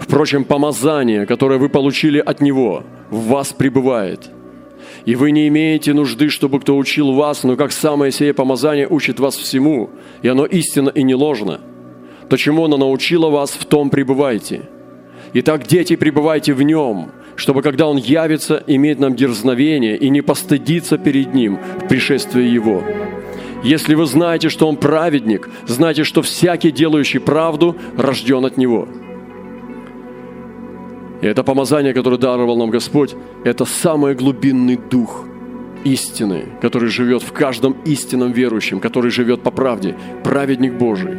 Впрочем, 0.00 0.44
помазание, 0.44 1.26
которое 1.26 1.58
вы 1.58 1.68
получили 1.68 2.18
от 2.18 2.40
Него, 2.40 2.84
в 3.10 3.28
вас 3.28 3.52
пребывает. 3.52 4.30
И 5.04 5.14
вы 5.14 5.30
не 5.30 5.46
имеете 5.48 5.92
нужды, 5.92 6.30
чтобы 6.30 6.58
кто 6.58 6.76
учил 6.76 7.12
вас, 7.12 7.44
но 7.44 7.54
как 7.54 7.70
самое 7.70 8.10
сие 8.10 8.32
помазание 8.32 8.88
учит 8.88 9.20
вас 9.20 9.36
всему, 9.36 9.90
и 10.22 10.28
оно 10.28 10.46
истинно 10.46 10.88
и 10.88 11.02
не 11.02 11.14
ложно. 11.14 11.60
То, 12.28 12.36
чему 12.36 12.64
оно 12.64 12.76
научило 12.76 13.28
вас, 13.28 13.50
в 13.50 13.64
том 13.66 13.90
пребывайте. 13.90 14.62
Итак, 15.34 15.66
дети, 15.66 15.96
пребывайте 15.96 16.54
в 16.54 16.62
нем, 16.62 17.10
чтобы, 17.36 17.62
когда 17.62 17.86
он 17.86 17.98
явится, 17.98 18.64
иметь 18.66 18.98
нам 18.98 19.14
дерзновение 19.14 19.96
и 19.96 20.08
не 20.08 20.22
постыдиться 20.22 20.96
перед 20.96 21.34
ним 21.34 21.58
в 21.82 21.88
пришествии 21.88 22.48
его. 22.48 22.82
Если 23.62 23.94
вы 23.94 24.06
знаете, 24.06 24.48
что 24.48 24.66
он 24.66 24.76
праведник, 24.76 25.50
знайте, 25.66 26.04
что 26.04 26.22
всякий, 26.22 26.70
делающий 26.70 27.20
правду, 27.20 27.76
рожден 27.96 28.46
от 28.46 28.56
него– 28.56 28.88
и 31.20 31.26
это 31.26 31.44
помазание, 31.44 31.92
которое 31.92 32.16
даровал 32.16 32.56
нам 32.56 32.70
Господь, 32.70 33.14
это 33.44 33.64
самый 33.64 34.14
глубинный 34.14 34.76
дух 34.76 35.26
истины, 35.84 36.46
который 36.60 36.88
живет 36.88 37.22
в 37.22 37.32
каждом 37.32 37.76
истинном 37.84 38.32
верующем, 38.32 38.80
который 38.80 39.10
живет 39.10 39.42
по 39.42 39.50
правде, 39.50 39.96
праведник 40.24 40.74
Божий. 40.74 41.12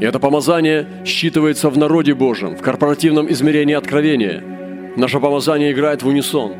И 0.00 0.04
это 0.04 0.18
помазание 0.18 0.86
считывается 1.04 1.70
в 1.70 1.78
народе 1.78 2.14
Божьем, 2.14 2.56
в 2.56 2.60
корпоративном 2.60 3.30
измерении 3.30 3.74
откровения. 3.74 4.42
Наше 4.96 5.20
помазание 5.20 5.72
играет 5.72 6.02
в 6.02 6.08
унисон. 6.08 6.52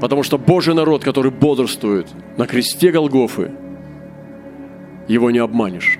Потому 0.00 0.22
что 0.22 0.36
Божий 0.36 0.74
народ, 0.74 1.04
который 1.04 1.30
бодрствует 1.30 2.08
на 2.36 2.46
кресте 2.46 2.90
Голгофы, 2.90 3.52
его 5.08 5.30
не 5.30 5.38
обманешь. 5.38 5.98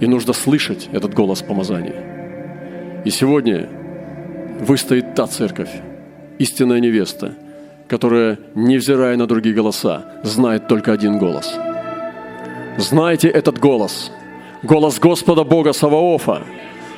И 0.00 0.06
нужно 0.06 0.32
слышать 0.32 0.88
этот 0.92 1.14
голос 1.14 1.42
помазания. 1.42 2.11
И 3.04 3.10
сегодня 3.10 3.68
выстоит 4.60 5.14
та 5.14 5.26
церковь, 5.26 5.70
истинная 6.38 6.80
невеста, 6.80 7.34
которая, 7.88 8.38
невзирая 8.54 9.16
на 9.16 9.26
другие 9.26 9.54
голоса, 9.54 10.04
знает 10.22 10.68
только 10.68 10.92
один 10.92 11.18
голос. 11.18 11.54
Знайте 12.78 13.28
этот 13.28 13.58
голос. 13.58 14.12
Голос 14.62 14.98
Господа 15.00 15.44
Бога 15.44 15.72
Саваофа 15.72 16.42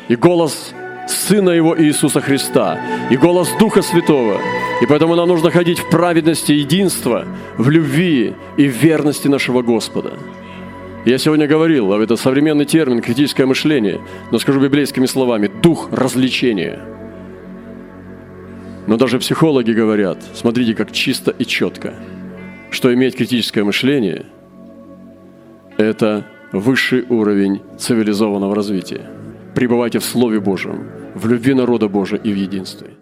и 0.08 0.16
голос 0.16 0.74
Сына 1.08 1.50
Его 1.50 1.78
Иисуса 1.78 2.20
Христа 2.20 2.78
и 3.10 3.16
голос 3.16 3.48
Духа 3.58 3.82
Святого. 3.82 4.38
И 4.82 4.86
поэтому 4.86 5.14
нам 5.14 5.28
нужно 5.28 5.50
ходить 5.50 5.78
в 5.78 5.88
праведности 5.88 6.52
единства, 6.52 7.26
в 7.56 7.70
любви 7.70 8.34
и 8.58 8.68
в 8.68 8.72
верности 8.72 9.28
нашего 9.28 9.62
Господа. 9.62 10.12
Я 11.04 11.18
сегодня 11.18 11.46
говорил, 11.46 11.92
а 11.92 12.02
это 12.02 12.16
современный 12.16 12.64
термин 12.64 13.02
критическое 13.02 13.44
мышление, 13.44 14.00
но 14.32 14.38
скажу 14.38 14.58
библейскими 14.58 15.04
словами, 15.04 15.50
дух 15.62 15.90
развлечения. 15.92 16.80
Но 18.86 18.96
даже 18.96 19.18
психологи 19.18 19.72
говорят, 19.72 20.18
смотрите, 20.32 20.74
как 20.74 20.92
чисто 20.92 21.30
и 21.30 21.44
четко, 21.44 21.94
что 22.70 22.92
иметь 22.94 23.16
критическое 23.16 23.64
мышление– 23.64 24.24
это 25.76 26.26
высший 26.52 27.04
уровень 27.08 27.60
цивилизованного 27.78 28.54
развития. 28.54 29.02
Пребывайте 29.54 29.98
в 29.98 30.04
Слове 30.04 30.40
Божьем, 30.40 30.88
в 31.14 31.28
любви 31.28 31.52
народа 31.52 31.86
Божия 31.86 32.18
и 32.18 32.32
в 32.32 32.36
единстве. 32.36 32.94